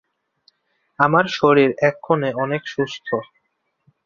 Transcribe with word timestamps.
আমার 0.99 1.25
শরীর 1.31 1.69
এক্ষণে 1.89 2.29
অনেক 2.43 2.61
সুস্থ। 2.67 3.07